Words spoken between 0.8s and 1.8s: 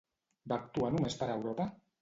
només per Europa?